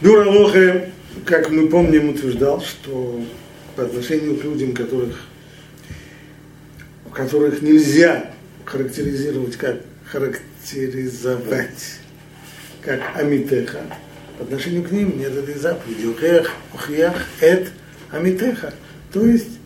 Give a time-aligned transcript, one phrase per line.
[0.00, 0.90] Дура Лоха,
[1.26, 3.22] как мы помним, утверждал, что
[3.76, 5.26] по отношению к людям, которых,
[7.12, 8.30] которых нельзя
[8.64, 11.98] характеризировать как характеризовать
[12.80, 13.80] как амитеха,
[14.38, 16.06] по отношению к ним нет этой заповеди.
[16.06, 17.68] Ухех, ухех, эт
[18.10, 18.72] амитеха.
[19.12, 19.58] То есть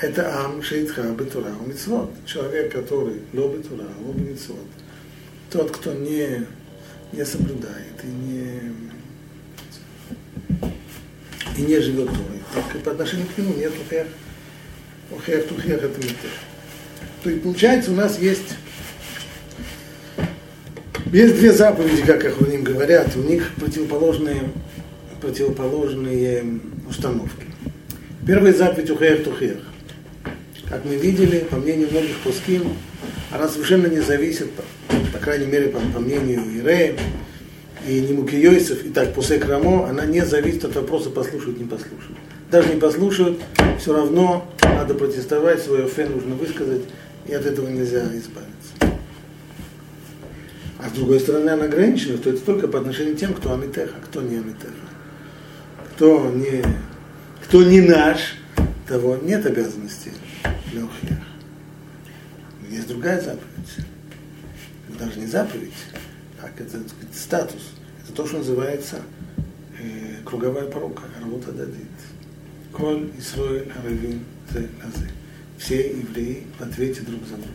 [0.00, 2.12] это ам шейтха бетура у митцвот.
[2.24, 4.58] Человек, который ло бетура, ло митцвот.
[5.50, 6.46] Тот, кто не,
[7.12, 8.60] не соблюдает и не,
[11.58, 12.40] и не живет Торой.
[12.54, 14.06] Так по отношению к нему нет ухех.
[15.10, 16.30] Ухех, тухех, это митех.
[17.22, 18.54] То есть получается у нас есть
[21.12, 24.42] есть две заповеди, как Ахроним говорят, у них противоположные,
[25.22, 27.46] противоположные установки.
[28.26, 29.56] Первая заповедь Ухех Тухех.
[30.68, 32.64] Как мы видели, по мнению многих пускин,
[33.30, 34.50] она совершенно не зависит,
[35.12, 36.94] по, крайней мере, по, по мнению Ирея
[37.88, 42.18] и Немукиойцев, и так после Крамо, она не зависит от вопроса послушают, не послушают.
[42.50, 43.40] Даже не послушают,
[43.78, 46.82] все равно надо протестовать, свое фен нужно высказать,
[47.26, 48.98] и от этого нельзя избавиться.
[50.78, 53.94] А с другой стороны, она ограничена, что это только по отношению к тем, кто амитеха,
[54.04, 54.72] кто не амитеха.
[55.94, 56.62] Кто не,
[57.44, 58.36] кто не наш,
[58.86, 60.12] того нет обязанности
[60.72, 61.18] легких.
[62.70, 63.86] Есть другая заповедь.
[64.98, 65.72] Даже не заповедь,
[66.40, 67.74] а это сказать, статус.
[68.08, 69.02] Это то, что называется
[69.78, 71.74] э, круговая порука, работа дадит.
[72.72, 74.20] Коль Исроэль Аравин
[75.58, 77.52] Все евреи в ответе друг за друга.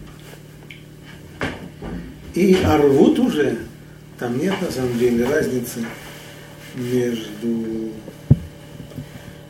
[2.35, 3.57] И арвут уже,
[4.19, 5.85] там нет на самом деле разницы
[6.75, 7.91] между,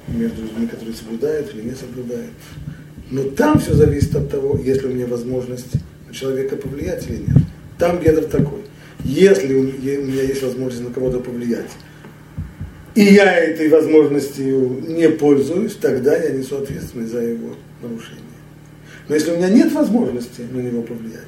[0.08, 2.32] между людьми, которые соблюдают или не соблюдают.
[3.12, 5.74] Но там все зависит от того, есть ли у меня возможность
[6.08, 7.44] на человека повлиять или нет.
[7.78, 8.63] Там гедр такой.
[9.04, 11.72] Если у меня есть возможность на кого-то повлиять,
[12.96, 18.22] и я этой возможностью не пользуюсь, тогда я несу ответственность за его нарушение.
[19.10, 21.22] Но если у меня нет возможности на него повлиять,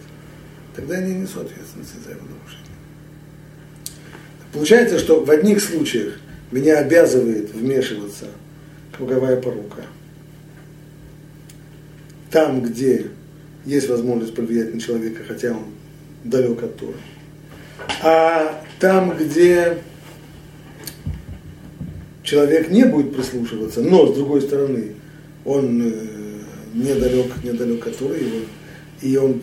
[0.75, 2.66] тогда я не несу ответственности за его нарушение.
[4.53, 6.19] Получается, что в одних случаях
[6.51, 8.27] меня обязывает вмешиваться
[8.95, 9.81] круговая порука.
[12.31, 13.07] Там, где
[13.66, 15.66] есть возможность повлиять на человека, хотя он
[16.23, 16.95] далек от Тора.
[18.02, 19.78] А там, где
[22.24, 24.94] человек не будет прислушиваться, но с другой стороны,
[25.44, 25.91] он э,
[26.74, 28.19] недалек, недалек от Торы,
[29.02, 29.41] и он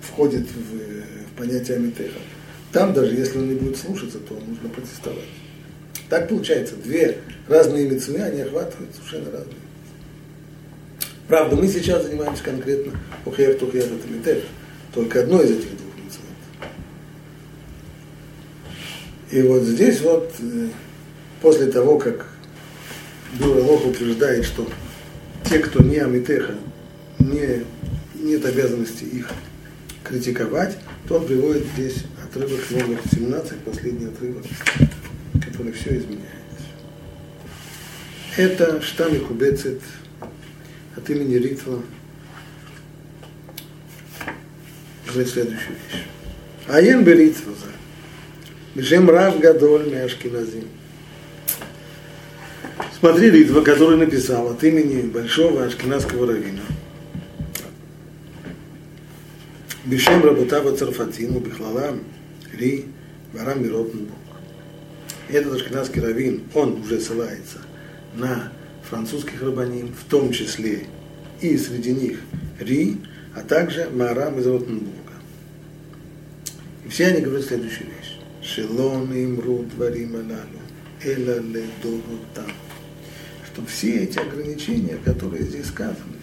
[0.00, 2.18] входит в, в понятие Амитеха.
[2.72, 5.24] Там даже, если он не будет слушаться, то нужно протестовать.
[6.08, 7.18] Так получается, две
[7.48, 9.56] разные мецвы, они охватывают совершенно разные.
[11.26, 12.92] Правда, мы сейчас занимаемся конкретно
[13.26, 14.44] Ухер Тухер Амитех,
[14.94, 15.87] только одной из этих двух
[19.30, 20.68] И вот здесь вот, э,
[21.42, 22.26] после того, как
[23.38, 24.68] Дура Лох утверждает, что
[25.44, 26.54] те, кто не Амитеха,
[27.18, 27.64] не,
[28.14, 29.30] нет обязанности их
[30.02, 34.44] критиковать, то он приводит здесь отрывок номер 17, последний отрывок,
[35.44, 36.24] который все изменяет.
[38.36, 39.80] Это штамми кубецит
[40.96, 41.82] от имени Ритва
[45.06, 46.02] говорит следующую вещь.
[46.68, 47.77] Аен беритва за.
[48.74, 50.68] Бешем Рав Гадоль Мяшкиназим.
[52.98, 56.62] Смотри, Ритва, который написал от имени большого ашкенадского равина.
[59.84, 62.00] Бешем Рабутава Царфатину Бихлалам
[62.52, 62.86] ри
[63.32, 64.18] Барам Миротенбург.
[65.28, 67.58] Этот ашкенадский равин, он уже ссылается
[68.14, 68.52] на
[68.88, 70.86] французских рабаним, в том числе
[71.40, 72.18] и среди них
[72.58, 72.98] Ри,
[73.34, 75.14] а также Марам из Ротенбурга.
[76.84, 78.17] И все они говорят следующую вещь.
[78.48, 80.62] Шелон имру дворим алалу,
[81.02, 81.66] эла ле
[82.34, 82.50] там.
[83.46, 86.18] Что все эти ограничения, которые здесь сказаны,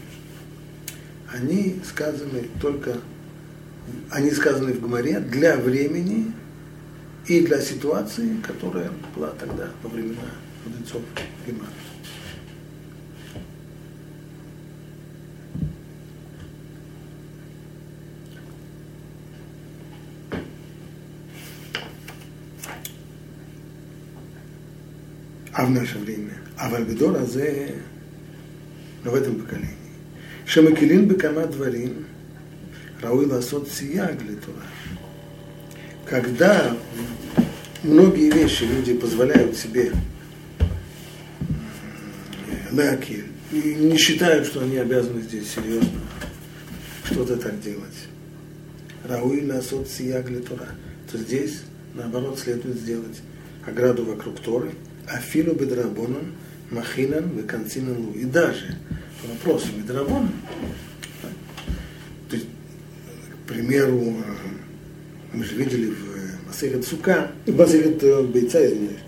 [1.31, 2.97] они сказаны только
[4.09, 6.31] они сказаны в Гумаре для времени
[7.27, 10.31] и для ситуации, которая была тогда во времена
[10.65, 11.01] мудрецов
[11.45, 11.69] Гемара.
[25.55, 26.33] А в наше время.
[26.57, 27.75] А в Альбедор Азе,
[29.03, 29.69] в этом поколении.
[30.45, 32.05] Шамакилин Бекама Дворим,
[33.01, 34.65] Рауи Ласот Сияг Тура.
[36.05, 36.75] Когда
[37.83, 39.91] многие вещи люди позволяют себе
[42.71, 46.01] лакель и не считают, что они обязаны здесь серьезно
[47.05, 47.95] что-то так делать.
[49.05, 50.67] Рауи Ласот Сияг Тура.
[51.09, 51.61] То здесь,
[51.93, 53.21] наоборот, следует сделать
[53.65, 54.71] ограду вокруг Торы
[55.07, 56.33] Афилу бедрабонан,
[56.71, 58.77] махинан, веканцинан И даже
[59.21, 60.31] по вопросу бедрабонан,
[62.29, 62.47] то есть,
[63.43, 64.17] к примеру,
[65.33, 68.99] мы же видели в Масехет Сука, в Масехет Бейца, извиняюсь,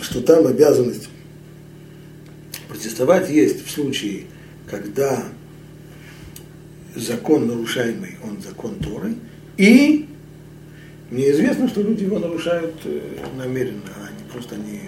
[0.00, 1.08] что там обязанность
[2.68, 4.24] протестовать есть в случае,
[4.68, 5.24] когда
[6.94, 9.14] закон нарушаемый, он закон Торы,
[9.56, 10.05] и
[11.10, 13.00] мне известно, что люди его нарушают э,
[13.36, 14.80] намеренно, а не просто они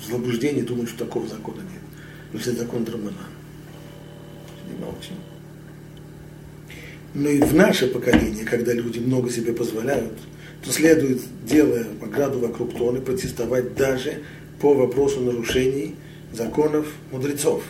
[0.00, 1.82] в заблуждении думают, что такого закона нет.
[2.32, 3.26] Но это закон Драмана.
[4.70, 5.14] Не молчим.
[7.14, 10.12] Но и в наше поколение, когда люди много себе позволяют,
[10.62, 14.22] то следует, делая ограду вокруг Торы, протестовать даже
[14.60, 15.96] по вопросу нарушений
[16.32, 17.64] законов мудрецов.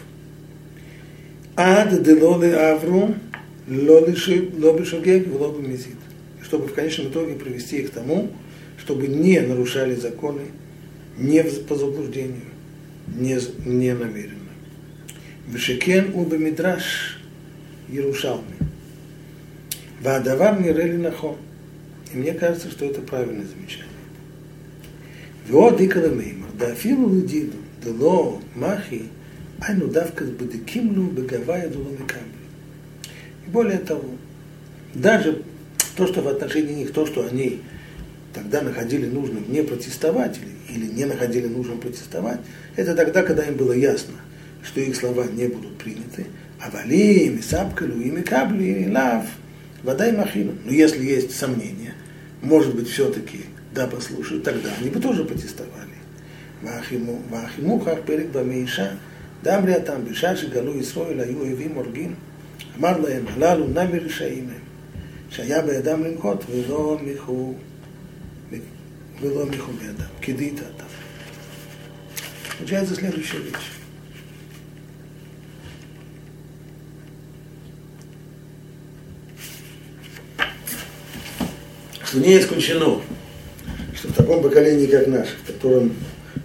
[1.57, 3.15] Ад делолы авру
[3.69, 5.97] лобишогег в лобу мизит
[6.46, 8.32] Чтобы в конечном итоге привести их к тому,
[8.78, 10.44] чтобы не нарушали законы
[11.18, 12.42] не по заблуждению,
[13.08, 14.38] не, не намеренно.
[15.48, 17.20] Вешекен убе мидраш
[17.90, 18.56] Ярушалми.
[20.02, 21.38] Вадавар мирели нахо.
[22.14, 23.92] И мне кажется, что это правильное замечание.
[25.48, 29.02] ועוד איקרא מימר, דאפילו לדידו, דלא מחי,
[29.62, 32.22] היינו דווקא בדקים לו בגאווה ידעו לו מקבל.
[33.48, 34.10] И более того,
[34.94, 35.42] даже
[35.97, 37.61] то, что в отношении них, то, что они
[38.35, 42.41] тогда находили нужным не протестовать или, или не находили нужным протестовать,
[42.77, 44.15] это тогда, когда им было ясно,
[44.63, 46.27] что их слова не будут приняты,
[46.61, 49.27] а валим, и сапкалю, и мекабли, и лав,
[49.83, 50.53] вода и махина.
[50.65, 51.95] Но если есть сомнения,
[52.43, 55.73] может быть, все-таки да, послушают, тогда они бы тоже протестовали.
[56.63, 58.99] Вахимухах перек бамейша,
[59.43, 62.17] дамрия там бешаши галу Исроиля, юэви моргим,
[62.77, 64.61] амарлаем халалу навиришаимем.
[65.30, 67.54] שהיה בידם לנקוט ולא מיכו,
[69.22, 70.84] ולא מיכו בידם, כדית אתה.
[72.62, 73.72] Получается следующая вещь.
[82.06, 83.02] Что не исключено,
[83.96, 85.96] что в таком поколении, как наш, в котором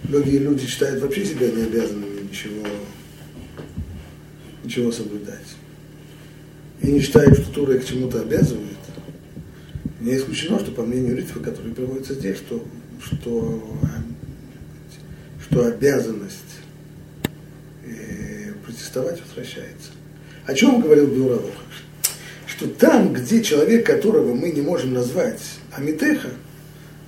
[0.05, 2.65] многие люди считают вообще себя не обязанными ничего,
[4.63, 5.55] ничего соблюдать,
[6.81, 8.70] и не считают, что Тура их к чему-то обязывает,
[10.02, 12.64] не исключено, что по мнению Ритва, который приводится здесь, что,
[13.00, 13.78] что,
[15.40, 16.36] что обязанность
[17.84, 19.92] э, протестовать возвращается.
[20.44, 21.62] О чем говорил Бюралоха?
[22.46, 25.40] Что там, где человек, которого мы не можем назвать
[25.72, 26.30] Амитеха,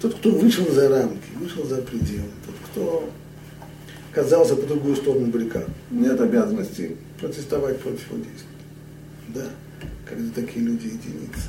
[0.01, 3.11] тот, кто вышел за рамки, вышел за пределы, тот, кто
[4.13, 8.49] оказался по другую сторону баррикад, нет обязанности протестовать против его действий.
[9.29, 9.47] Да,
[10.09, 11.49] когда такие люди единицы.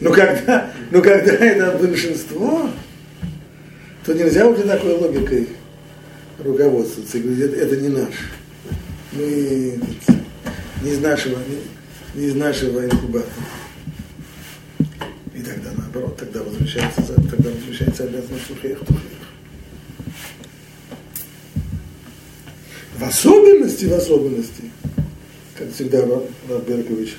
[0.00, 2.68] Но когда, но когда это большинство,
[4.04, 5.48] то нельзя уже такой логикой
[6.42, 8.14] руководствоваться и говорить, это, это не наш.
[9.12, 9.80] Мы
[10.82, 11.38] не из нашего,
[12.14, 13.32] не, не из нашего инкубатора
[15.44, 18.78] тогда наоборот, тогда возвращается, тогда возвращается обязанность ухех
[22.96, 24.70] В особенности, в особенности,
[25.56, 27.16] как всегда Раб Беркович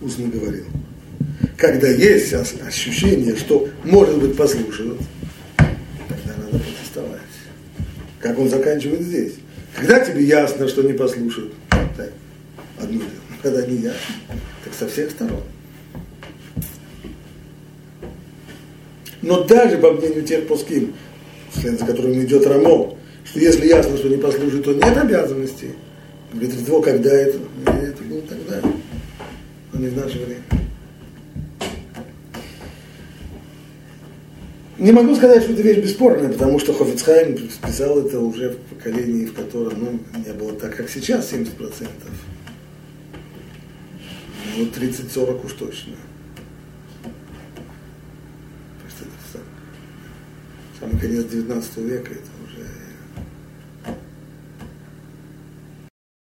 [0.00, 0.64] устно говорил,
[1.56, 4.98] когда есть ощущение, что, может быть, послушают,
[5.56, 7.20] тогда надо протестовать.
[8.20, 9.34] Как он заканчивает здесь.
[9.76, 11.52] Когда тебе ясно, что не послушают,
[11.96, 12.12] так,
[12.80, 13.02] дело.
[13.42, 14.14] Когда не ясно,
[14.64, 15.42] так со всех сторон.
[19.20, 20.94] Но даже по мнению тех пуским,
[21.50, 25.70] вслед за которыми идет Рамо, что если ясно, что не послужит, то нет обязанности.
[26.32, 27.38] Говорит, Ритво, когда это?
[27.66, 28.60] Это было тогда,
[29.72, 30.63] но не в наше время.
[34.84, 39.24] Не могу сказать, что это вещь бесспорная, потому что Хофицхайм писал это уже в поколении,
[39.24, 41.88] в котором ну, не было так, как сейчас, 70%.
[44.58, 45.94] Ну, 30-40 уж точно.
[50.78, 52.33] самый конец 19 века, это